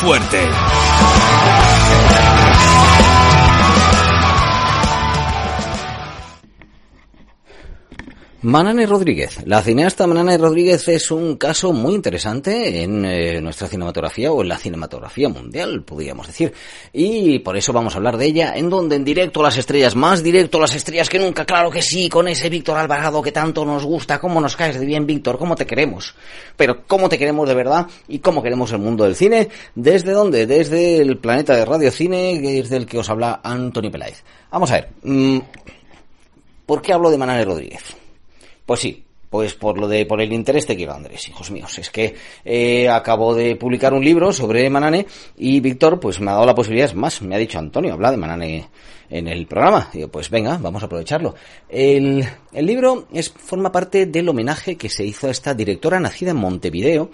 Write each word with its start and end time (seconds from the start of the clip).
Fuerte! 0.00 0.69
Manane 8.50 8.84
Rodríguez. 8.84 9.46
La 9.46 9.62
cineasta 9.62 10.08
Manane 10.08 10.36
Rodríguez 10.36 10.88
es 10.88 11.12
un 11.12 11.36
caso 11.36 11.72
muy 11.72 11.94
interesante 11.94 12.82
en 12.82 13.04
eh, 13.04 13.40
nuestra 13.40 13.68
cinematografía 13.68 14.32
o 14.32 14.42
en 14.42 14.48
la 14.48 14.58
cinematografía 14.58 15.28
mundial, 15.28 15.84
podríamos 15.84 16.26
decir. 16.26 16.52
Y 16.92 17.38
por 17.38 17.56
eso 17.56 17.72
vamos 17.72 17.94
a 17.94 17.98
hablar 17.98 18.16
de 18.16 18.26
ella 18.26 18.54
en 18.56 18.68
donde 18.68 18.96
en 18.96 19.04
directo 19.04 19.40
las 19.40 19.56
estrellas, 19.56 19.94
más 19.94 20.24
directo 20.24 20.58
las 20.58 20.74
estrellas 20.74 21.08
que 21.08 21.20
nunca, 21.20 21.44
claro 21.44 21.70
que 21.70 21.80
sí, 21.80 22.08
con 22.08 22.26
ese 22.26 22.50
Víctor 22.50 22.76
Alvarado 22.76 23.22
que 23.22 23.30
tanto 23.30 23.64
nos 23.64 23.84
gusta. 23.84 24.18
¿Cómo 24.18 24.40
nos 24.40 24.56
caes 24.56 24.80
de 24.80 24.84
bien, 24.84 25.06
Víctor? 25.06 25.38
¿Cómo 25.38 25.54
te 25.54 25.64
queremos? 25.64 26.16
Pero 26.56 26.84
¿cómo 26.88 27.08
te 27.08 27.18
queremos 27.18 27.48
de 27.48 27.54
verdad? 27.54 27.86
¿Y 28.08 28.18
cómo 28.18 28.42
queremos 28.42 28.72
el 28.72 28.80
mundo 28.80 29.04
del 29.04 29.14
cine? 29.14 29.48
¿Desde 29.76 30.10
dónde? 30.10 30.48
Desde 30.48 30.96
el 30.96 31.18
planeta 31.18 31.54
de 31.54 31.64
Radio 31.64 31.92
Cine, 31.92 32.40
desde 32.40 32.78
el 32.78 32.86
que 32.86 32.98
os 32.98 33.08
habla 33.08 33.42
Antonio 33.44 33.92
Peláez. 33.92 34.24
Vamos 34.50 34.72
a 34.72 34.74
ver. 34.74 34.88
mm, 35.04 35.38
¿Por 36.66 36.82
qué 36.82 36.92
hablo 36.92 37.12
de 37.12 37.18
Manane 37.18 37.44
Rodríguez? 37.44 37.99
Pues 38.70 38.82
sí, 38.82 39.02
pues 39.28 39.54
por 39.54 39.80
lo 39.80 39.88
de 39.88 40.06
por 40.06 40.20
el 40.20 40.32
interés 40.32 40.64
te 40.64 40.76
quiero 40.76 40.92
Andrés, 40.92 41.28
hijos 41.28 41.50
míos. 41.50 41.76
Es 41.80 41.90
que 41.90 42.14
eh, 42.44 42.88
acabo 42.88 43.34
de 43.34 43.56
publicar 43.56 43.92
un 43.92 44.04
libro 44.04 44.32
sobre 44.32 44.70
Manane 44.70 45.08
y 45.36 45.58
Víctor 45.58 45.98
pues 45.98 46.20
me 46.20 46.30
ha 46.30 46.34
dado 46.34 46.46
la 46.46 46.54
posibilidad, 46.54 46.88
es 46.88 46.94
más, 46.94 47.20
me 47.20 47.34
ha 47.34 47.38
dicho 47.38 47.58
Antonio, 47.58 47.94
habla 47.94 48.12
de 48.12 48.16
Manane 48.16 48.68
en 49.10 49.26
el 49.26 49.48
programa. 49.48 49.90
Digo, 49.92 50.06
pues 50.06 50.30
venga, 50.30 50.56
vamos 50.58 50.84
a 50.84 50.86
aprovecharlo. 50.86 51.34
El, 51.68 52.24
el 52.52 52.64
libro 52.64 53.08
es, 53.12 53.30
forma 53.30 53.72
parte 53.72 54.06
del 54.06 54.28
homenaje 54.28 54.76
que 54.76 54.88
se 54.88 55.04
hizo 55.04 55.26
a 55.26 55.32
esta 55.32 55.52
directora 55.52 55.98
nacida 55.98 56.30
en 56.30 56.36
Montevideo. 56.36 57.10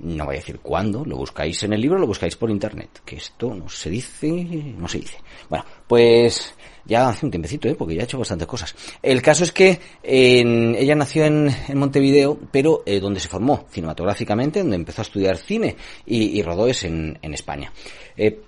No 0.00 0.26
voy 0.26 0.36
a 0.36 0.38
decir 0.38 0.58
cuándo, 0.60 1.04
lo 1.04 1.16
buscáis 1.16 1.62
en 1.62 1.72
el 1.72 1.80
libro, 1.80 1.98
lo 1.98 2.06
buscáis 2.06 2.36
por 2.36 2.50
internet, 2.50 3.00
que 3.04 3.16
esto 3.16 3.54
no 3.54 3.68
se 3.68 3.90
dice, 3.90 4.32
no 4.76 4.88
se 4.88 4.98
dice. 4.98 5.18
Bueno, 5.48 5.64
pues 5.86 6.54
ya 6.84 7.08
hace 7.08 7.26
un 7.26 7.30
tiempecito, 7.30 7.68
¿eh? 7.68 7.74
porque 7.74 7.94
ya 7.94 8.02
ha 8.02 8.04
hecho 8.04 8.18
bastantes 8.18 8.46
cosas. 8.48 8.74
El 9.02 9.22
caso 9.22 9.44
es 9.44 9.52
que 9.52 9.80
ella 10.02 10.94
nació 10.94 11.24
en, 11.24 11.50
Montevideo, 11.74 12.38
pero 12.50 12.82
eh, 12.86 13.00
donde 13.00 13.20
se 13.20 13.28
formó 13.28 13.66
cinematográficamente, 13.70 14.60
donde 14.60 14.76
empezó 14.76 15.02
a 15.02 15.04
estudiar 15.04 15.36
cine 15.36 15.76
y, 16.06 16.42
rodó 16.42 16.66
es 16.66 16.84
en, 16.84 17.18
en 17.22 17.34
España. 17.34 17.72
Eh, 18.16 18.40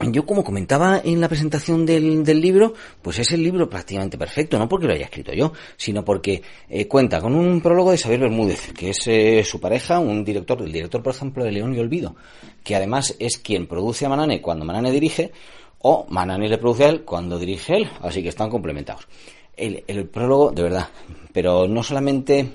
yo, 0.00 0.24
como 0.24 0.44
comentaba 0.44 1.00
en 1.04 1.20
la 1.20 1.28
presentación 1.28 1.84
del, 1.84 2.22
del 2.22 2.40
libro, 2.40 2.74
pues 3.02 3.18
es 3.18 3.32
el 3.32 3.42
libro 3.42 3.68
prácticamente 3.68 4.16
perfecto, 4.16 4.58
no 4.58 4.68
porque 4.68 4.86
lo 4.86 4.92
haya 4.92 5.06
escrito 5.06 5.32
yo, 5.32 5.52
sino 5.76 6.04
porque 6.04 6.40
eh, 6.68 6.86
cuenta 6.86 7.20
con 7.20 7.34
un 7.34 7.60
prólogo 7.60 7.90
de 7.90 7.98
Xavier 7.98 8.20
Bermúdez, 8.20 8.72
que 8.72 8.90
es 8.90 8.98
eh, 9.06 9.42
su 9.44 9.60
pareja, 9.60 9.98
un 9.98 10.24
director, 10.24 10.62
el 10.62 10.70
director, 10.70 11.02
por 11.02 11.14
ejemplo, 11.14 11.44
de 11.44 11.50
León 11.50 11.74
y 11.74 11.80
Olvido, 11.80 12.14
que 12.62 12.76
además 12.76 13.16
es 13.18 13.38
quien 13.38 13.66
produce 13.66 14.06
a 14.06 14.08
Manane 14.08 14.40
cuando 14.40 14.64
Manane 14.64 14.92
dirige, 14.92 15.32
o 15.80 16.06
Manane 16.08 16.48
le 16.48 16.58
produce 16.58 16.84
a 16.84 16.88
él 16.90 17.02
cuando 17.02 17.38
dirige 17.38 17.76
él, 17.76 17.90
así 18.00 18.22
que 18.22 18.28
están 18.28 18.50
complementados. 18.50 19.08
El, 19.56 19.82
el 19.88 20.06
prólogo, 20.08 20.52
de 20.52 20.62
verdad, 20.62 20.88
pero 21.32 21.66
no 21.66 21.82
solamente 21.82 22.48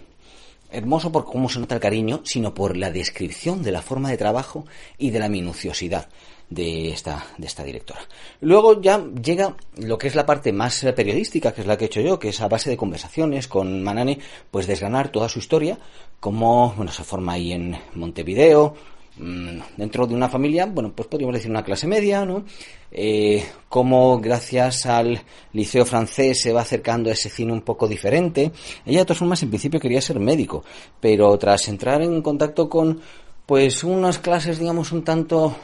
hermoso 0.71 1.11
por 1.11 1.25
cómo 1.25 1.49
se 1.49 1.59
nota 1.59 1.75
el 1.75 1.81
cariño, 1.81 2.21
sino 2.23 2.53
por 2.53 2.77
la 2.77 2.89
descripción 2.89 3.61
de 3.61 3.71
la 3.71 3.81
forma 3.81 4.09
de 4.09 4.17
trabajo 4.17 4.65
y 4.97 5.11
de 5.11 5.19
la 5.19 5.29
minuciosidad 5.29 6.07
de 6.53 6.89
esta, 6.89 7.25
de 7.37 7.47
esta 7.47 7.63
directora. 7.63 8.01
Luego 8.41 8.81
ya 8.81 9.03
llega 9.21 9.55
lo 9.77 9.97
que 9.97 10.07
es 10.07 10.15
la 10.15 10.25
parte 10.25 10.53
más 10.53 10.85
periodística, 10.95 11.53
que 11.53 11.61
es 11.61 11.67
la 11.67 11.77
que 11.77 11.85
he 11.85 11.87
hecho 11.87 12.01
yo, 12.01 12.19
que 12.19 12.29
es 12.29 12.41
a 12.41 12.47
base 12.47 12.69
de 12.69 12.77
conversaciones 12.77 13.47
con 13.47 13.81
Manane, 13.81 14.19
pues 14.51 14.67
desgranar 14.67 15.09
toda 15.09 15.29
su 15.29 15.39
historia, 15.39 15.77
cómo 16.19 16.73
bueno, 16.75 16.91
se 16.91 17.03
forma 17.03 17.33
ahí 17.33 17.53
en 17.53 17.75
Montevideo, 17.95 18.75
mm, 19.17 19.59
dentro 19.77 20.05
de 20.05 20.15
una 20.15 20.29
familia, 20.29 20.65
bueno, 20.65 20.93
pues 20.95 21.07
podríamos 21.07 21.35
decir 21.35 21.49
una 21.49 21.63
clase 21.63 21.87
media, 21.87 22.25
¿no? 22.25 22.45
Eh, 22.91 23.43
cómo 23.69 24.19
gracias 24.19 24.85
al 24.85 25.21
liceo 25.53 25.85
francés 25.85 26.41
se 26.41 26.53
va 26.53 26.61
acercando 26.61 27.09
a 27.09 27.13
ese 27.13 27.29
cine 27.29 27.51
un 27.51 27.61
poco 27.61 27.87
diferente. 27.87 28.51
Ella 28.85 28.99
de 28.99 29.05
todas 29.05 29.19
formas 29.19 29.41
en 29.41 29.49
principio 29.49 29.79
quería 29.79 30.01
ser 30.01 30.19
médico, 30.19 30.63
pero 30.99 31.35
tras 31.37 31.67
entrar 31.67 32.01
en 32.01 32.21
contacto 32.21 32.69
con 32.69 33.01
pues 33.45 33.83
unas 33.83 34.19
clases 34.19 34.59
digamos 34.59 34.91
un 34.91 35.03
tanto 35.03 35.55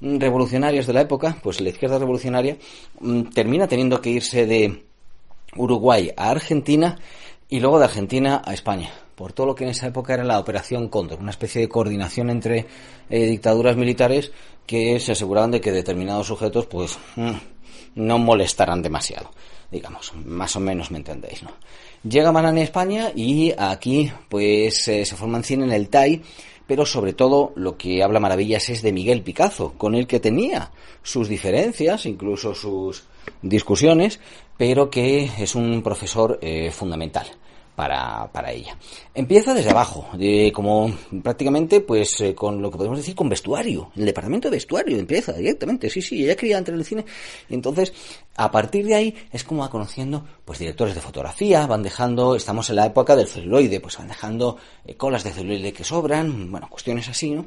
revolucionarias 0.00 0.86
de 0.86 0.92
la 0.92 1.02
época, 1.02 1.36
pues 1.42 1.60
la 1.60 1.68
izquierda 1.68 1.98
revolucionaria 1.98 2.56
mm, 3.00 3.22
termina 3.34 3.68
teniendo 3.68 4.00
que 4.00 4.10
irse 4.10 4.46
de 4.46 4.84
Uruguay 5.56 6.12
a 6.16 6.30
Argentina 6.30 6.98
y 7.48 7.60
luego 7.60 7.78
de 7.78 7.84
Argentina 7.84 8.42
a 8.44 8.54
España, 8.54 8.90
por 9.14 9.32
todo 9.32 9.48
lo 9.48 9.54
que 9.54 9.64
en 9.64 9.70
esa 9.70 9.88
época 9.88 10.14
era 10.14 10.24
la 10.24 10.38
Operación 10.38 10.88
Cóndor, 10.88 11.20
una 11.20 11.32
especie 11.32 11.60
de 11.60 11.68
coordinación 11.68 12.30
entre 12.30 12.66
eh, 13.10 13.26
dictaduras 13.26 13.76
militares 13.76 14.32
que 14.66 15.00
se 15.00 15.12
aseguraban 15.12 15.50
de 15.50 15.60
que 15.60 15.72
determinados 15.72 16.28
sujetos 16.28 16.66
pues 16.66 16.98
mm, 17.16 17.32
no 17.96 18.18
molestaran 18.18 18.82
demasiado, 18.82 19.30
digamos, 19.70 20.14
más 20.14 20.54
o 20.54 20.60
menos 20.60 20.90
me 20.90 20.98
entendéis, 20.98 21.42
¿no? 21.42 21.50
Llega 22.02 22.32
Manane 22.32 22.62
a 22.62 22.64
España 22.64 23.12
y 23.14 23.52
aquí 23.58 24.10
pues 24.28 24.88
eh, 24.88 25.04
se 25.04 25.16
forma 25.16 25.38
en 25.38 25.44
cine 25.44 25.64
en 25.64 25.72
el 25.72 25.88
TAI, 25.88 26.22
pero 26.70 26.86
sobre 26.86 27.14
todo 27.14 27.52
lo 27.56 27.76
que 27.76 28.00
habla 28.00 28.20
maravillas 28.20 28.68
es 28.68 28.80
de 28.80 28.92
Miguel 28.92 29.22
Picazo, 29.22 29.72
con 29.76 29.96
el 29.96 30.06
que 30.06 30.20
tenía 30.20 30.70
sus 31.02 31.28
diferencias, 31.28 32.06
incluso 32.06 32.54
sus 32.54 33.02
discusiones, 33.42 34.20
pero 34.56 34.88
que 34.88 35.28
es 35.36 35.56
un 35.56 35.82
profesor 35.82 36.38
eh, 36.40 36.70
fundamental 36.70 37.26
para, 37.74 38.30
para 38.30 38.52
ella. 38.52 38.76
Empieza 39.12 39.52
desde 39.52 39.70
abajo, 39.70 40.06
de, 40.16 40.52
como 40.54 40.94
prácticamente 41.24 41.80
pues 41.80 42.20
eh, 42.20 42.36
con 42.36 42.62
lo 42.62 42.70
que 42.70 42.76
podemos 42.76 42.98
decir 42.98 43.16
con 43.16 43.28
vestuario, 43.28 43.90
el 43.96 44.04
departamento 44.04 44.48
de 44.48 44.56
vestuario 44.56 44.96
empieza 44.96 45.32
directamente, 45.32 45.90
sí, 45.90 46.00
sí, 46.00 46.22
ella 46.22 46.36
quería 46.36 46.58
entrar 46.58 46.74
en 46.74 46.80
el 46.80 46.86
cine 46.86 47.04
entonces 47.48 47.92
a 48.36 48.50
partir 48.50 48.86
de 48.86 48.94
ahí 48.94 49.14
es 49.32 49.44
como 49.44 49.62
va 49.62 49.70
conociendo 49.70 50.24
pues 50.44 50.58
directores 50.58 50.94
de 50.94 51.00
fotografía, 51.00 51.66
van 51.66 51.82
dejando, 51.82 52.34
estamos 52.34 52.70
en 52.70 52.76
la 52.76 52.86
época 52.86 53.16
del 53.16 53.26
celuloide, 53.26 53.80
pues 53.80 53.98
van 53.98 54.08
dejando 54.08 54.56
eh, 54.84 54.96
colas 54.96 55.24
de 55.24 55.32
celuloide 55.32 55.72
que 55.72 55.84
sobran, 55.84 56.50
bueno, 56.50 56.68
cuestiones 56.70 57.08
así, 57.08 57.30
¿no? 57.30 57.46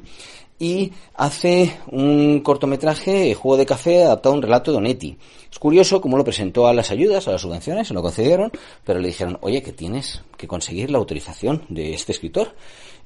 y 0.58 0.92
hace 1.14 1.78
un 1.90 2.40
cortometraje, 2.40 3.34
Juego 3.34 3.56
de 3.56 3.66
Café, 3.66 4.04
adaptado 4.04 4.34
a 4.34 4.38
un 4.38 4.42
relato 4.42 4.70
de 4.70 4.78
Onetti. 4.78 5.16
Es 5.50 5.58
curioso 5.58 6.00
cómo 6.00 6.16
lo 6.16 6.24
presentó 6.24 6.66
a 6.66 6.72
las 6.72 6.90
ayudas, 6.90 7.26
a 7.26 7.32
las 7.32 7.40
subvenciones, 7.40 7.88
se 7.88 7.94
lo 7.94 8.02
concedieron, 8.02 8.52
pero 8.84 9.00
le 9.00 9.08
dijeron, 9.08 9.38
oye, 9.40 9.62
que 9.62 9.72
tienes 9.72 10.22
que 10.36 10.46
conseguir 10.46 10.90
la 10.90 10.98
autorización 10.98 11.64
de 11.68 11.94
este 11.94 12.12
escritor. 12.12 12.54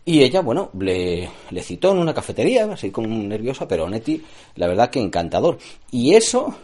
Y 0.04 0.22
ella, 0.22 0.40
bueno, 0.40 0.70
le, 0.78 1.28
le 1.50 1.62
citó 1.62 1.92
en 1.92 1.98
una 1.98 2.14
cafetería, 2.14 2.64
así 2.72 2.90
como 2.90 3.08
nerviosa, 3.08 3.68
pero 3.68 3.84
Onetti, 3.84 4.22
la 4.56 4.66
verdad 4.66 4.90
que 4.90 5.00
encantador. 5.00 5.58
Y 5.90 6.14
eso 6.14 6.54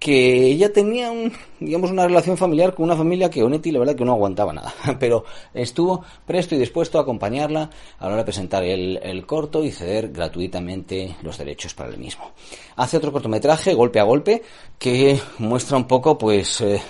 que 0.00 0.46
ella 0.46 0.72
tenía 0.72 1.10
un, 1.10 1.30
digamos 1.60 1.90
una 1.90 2.06
relación 2.06 2.38
familiar 2.38 2.74
con 2.74 2.86
una 2.86 2.96
familia 2.96 3.28
que 3.28 3.42
Onetti 3.42 3.70
la 3.70 3.80
verdad 3.80 3.94
que 3.94 4.04
no 4.06 4.12
aguantaba 4.12 4.50
nada, 4.50 4.72
pero 4.98 5.24
estuvo 5.52 6.02
presto 6.26 6.54
y 6.54 6.58
dispuesto 6.58 6.98
a 6.98 7.02
acompañarla 7.02 7.70
a 7.98 8.04
la 8.04 8.08
hora 8.08 8.16
de 8.16 8.24
presentar 8.24 8.64
el, 8.64 8.98
el 9.02 9.26
corto 9.26 9.62
y 9.62 9.70
ceder 9.70 10.10
gratuitamente 10.10 11.16
los 11.22 11.36
derechos 11.36 11.74
para 11.74 11.90
el 11.90 11.98
mismo. 11.98 12.32
Hace 12.76 12.96
otro 12.96 13.12
cortometraje, 13.12 13.74
Golpe 13.74 14.00
a 14.00 14.04
Golpe, 14.04 14.42
que 14.78 15.20
muestra 15.36 15.76
un 15.76 15.86
poco 15.86 16.16
pues 16.16 16.62
eh, 16.62 16.80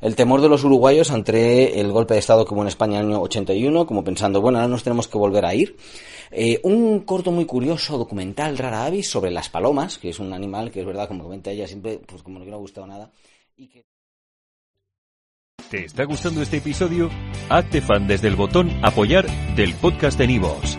el 0.00 0.16
temor 0.16 0.40
de 0.40 0.48
los 0.48 0.64
uruguayos 0.64 1.10
ante 1.10 1.80
el 1.80 1.92
golpe 1.92 2.14
de 2.14 2.20
Estado 2.20 2.44
que 2.44 2.54
hubo 2.54 2.62
en 2.62 2.68
España 2.68 2.98
en 2.98 3.06
el 3.06 3.12
año 3.12 3.22
81, 3.22 3.86
como 3.86 4.04
pensando, 4.04 4.40
bueno, 4.40 4.58
ahora 4.58 4.68
nos 4.68 4.82
tenemos 4.82 5.08
que 5.08 5.18
volver 5.18 5.44
a 5.44 5.54
ir. 5.54 5.76
Eh, 6.30 6.60
un 6.64 7.00
corto 7.00 7.30
muy 7.30 7.44
curioso, 7.44 7.98
documental, 7.98 8.58
rara 8.58 8.84
avis, 8.84 9.08
sobre 9.08 9.30
las 9.30 9.48
palomas, 9.48 9.98
que 9.98 10.10
es 10.10 10.18
un 10.18 10.32
animal 10.32 10.70
que 10.70 10.80
es 10.80 10.86
verdad, 10.86 11.08
como 11.08 11.24
comenta 11.24 11.50
ella, 11.50 11.66
siempre, 11.66 12.00
pues 12.06 12.22
como 12.22 12.38
no 12.38 12.54
ha 12.54 12.58
gustado 12.58 12.86
nada. 12.86 13.10
¿Te 15.70 15.84
está 15.84 16.04
gustando 16.04 16.42
este 16.42 16.58
episodio? 16.58 17.10
Hazte 17.48 17.80
fan 17.80 18.06
desde 18.06 18.28
el 18.28 18.36
botón 18.36 18.70
Apoyar 18.84 19.26
del 19.56 19.74
podcast 19.74 20.16
de 20.18 20.28
Nivos. 20.28 20.78